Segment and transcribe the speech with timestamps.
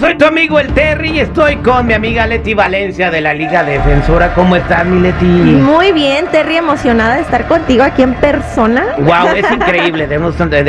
[0.00, 3.64] Soy tu amigo el Terry y estoy con mi amiga Leti Valencia de la Liga
[3.64, 4.32] Defensora.
[4.32, 5.24] ¿Cómo estás, mi Leti?
[5.24, 8.84] Muy bien, Terry, emocionada de estar contigo aquí en persona.
[8.98, 10.18] Wow, es increíble, de,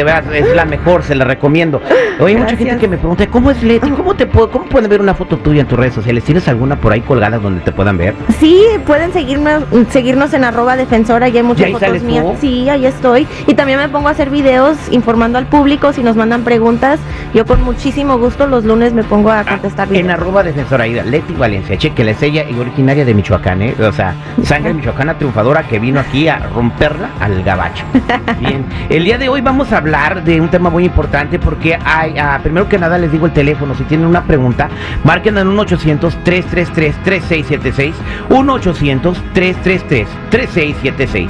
[0.03, 1.79] verdad, es la mejor, se la recomiendo.
[2.19, 3.91] Oye, mucha gente que me pregunta, ¿cómo es Leti?
[3.91, 6.23] ¿Cómo te puedo, cómo pueden ver una foto tuya en tus redes sociales?
[6.23, 8.15] ¿Tienes alguna por ahí colgada donde te puedan ver?
[8.39, 12.23] Sí, pueden seguirnos, seguirnos en arroba defensora, ya hay muchas ahí fotos mías.
[12.23, 12.35] tú?
[12.41, 13.27] Sí, ahí estoy.
[13.45, 16.99] Y también me pongo a hacer videos informando al público si nos mandan preguntas.
[17.35, 20.99] Yo con muchísimo gusto los lunes me pongo a contestar Ah, En arroba defensora, ahí,
[21.05, 23.75] Leti Valencia, chequenla, es ella y originaria de Michoacán, ¿eh?
[23.79, 24.13] O sea,
[24.43, 27.85] sangre michoacana triunfadora que vino aquí a romperla al gabacho.
[28.39, 32.17] Bien, el día de hoy vamos a hablar de un tema muy importante porque hay,
[32.17, 34.69] ah, primero que nada les digo el teléfono, si tienen una pregunta,
[35.03, 37.93] marquen en 1-800-333-3676,
[38.29, 41.29] 1-800-333-3676.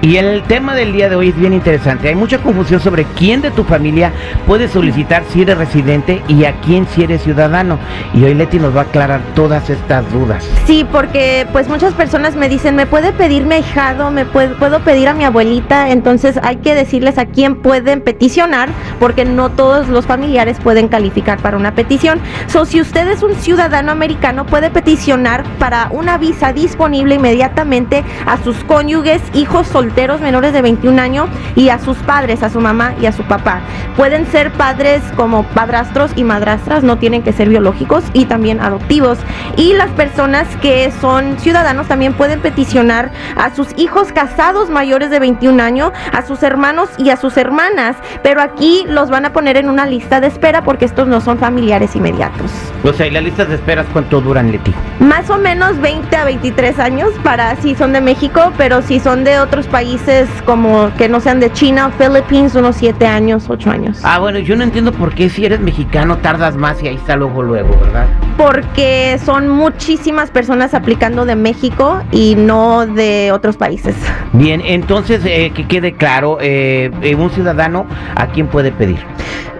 [0.00, 3.42] Y el tema del día de hoy es bien interesante, hay mucha confusión sobre quién
[3.42, 4.12] de tu familia
[4.46, 7.78] puede solicitar si eres residente y a quién si eres ciudadano.
[8.14, 10.48] Y hoy Leti nos va a aclarar todas estas dudas.
[10.64, 14.10] Sí, porque pues muchas personas me dicen, ¿me puede pedir mi ahijado?
[14.10, 15.90] ¿Me puede, puedo pedir a mi abuelita?
[15.90, 21.38] Entonces hay que decirles a quién pueden peticionar, porque no todos los familiares pueden calificar
[21.38, 22.18] para una petición.
[22.46, 28.42] So, si usted es un ciudadano americano, puede peticionar para una visa disponible inmediatamente a
[28.42, 32.94] sus cónyuges, hijos solteros menores de 21 años y a sus padres, a su mamá
[33.02, 33.60] y a su papá.
[33.96, 39.18] Pueden ser padres como padrastros y madrastras, no tienen que ser biológicos y también adoptivos.
[39.56, 45.18] Y las personas que son ciudadanos también pueden peticionar a sus hijos casados mayores de
[45.18, 49.56] 21 años, a sus hermanos y a sus hermanas, pero aquí los van a poner
[49.56, 52.50] en una lista de espera porque estos no son familiares inmediatos.
[52.84, 54.72] O sea, ¿y las listas de esperas cuánto duran, Leti?
[55.00, 59.24] Más o menos 20 a 23 años para si son de México, pero si son
[59.24, 63.70] de otros países como que no sean de China o Philippines, unos 7 años, 8
[63.70, 64.00] años.
[64.02, 67.42] Ah, bueno, yo no entiendo por qué si eres mexicano tardas más y ahí luego
[67.42, 68.06] luego, ¿verdad?
[68.36, 73.96] Porque son muchísimas personas aplicando de México y no de otros países.
[74.32, 78.98] Bien, entonces eh, que quede claro, eh, eh, un ciudadano a quién puede pedir.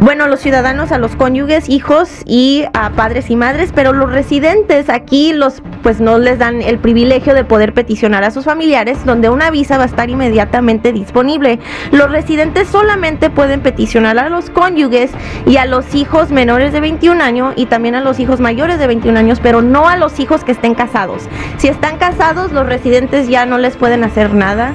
[0.01, 4.89] Bueno, los ciudadanos a los cónyuges, hijos y a padres y madres, pero los residentes
[4.89, 9.31] aquí los pues no les dan el privilegio de poder peticionar a sus familiares, donde
[9.31, 11.59] una visa va a estar inmediatamente disponible.
[11.93, 15.11] Los residentes solamente pueden peticionar a los cónyuges
[15.47, 18.87] y a los hijos menores de 21 años y también a los hijos mayores de
[18.87, 21.23] 21 años, pero no a los hijos que estén casados.
[21.59, 24.73] Si están casados, los residentes ya no les pueden hacer nada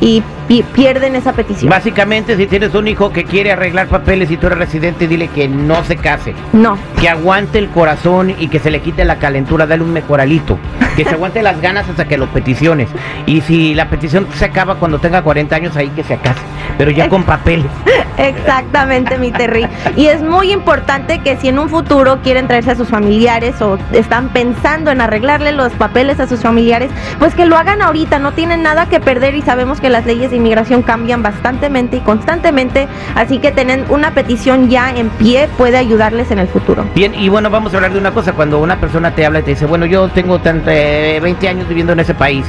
[0.00, 1.70] y pi- pierden esa petición.
[1.70, 5.46] Básicamente, si tienes un hijo que quiere arreglar papeles y tú eres residente, dile que
[5.46, 6.34] no se case.
[6.52, 6.76] No.
[7.00, 10.58] Que aguante el corazón y que se le quite la calentura, dale un mejoralito.
[10.96, 12.88] Que se aguante las ganas hasta que lo peticiones.
[13.26, 16.40] Y si la petición se acaba cuando tenga 40 años, ahí que se acase.
[16.76, 17.66] Pero ya con papeles.
[18.18, 19.66] Exactamente, mi Terry.
[19.96, 23.78] Y es muy importante que si en un futuro quieren traerse a sus familiares o
[23.92, 28.32] están pensando en arreglarle los papeles a sus familiares, pues que lo hagan ahorita, no
[28.32, 33.38] tienen nada que perder y sabemos que las leyes inmigración cambian bastantemente y constantemente, así
[33.38, 36.84] que tener una petición ya en pie puede ayudarles en el futuro.
[36.94, 38.32] Bien, y bueno, vamos a hablar de una cosa.
[38.32, 41.68] Cuando una persona te habla y te dice, bueno, yo tengo tanto, eh, 20 años
[41.68, 42.46] viviendo en ese país,